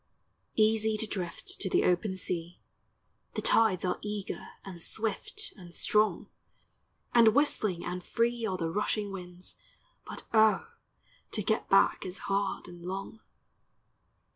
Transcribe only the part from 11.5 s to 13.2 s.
back is hard and long.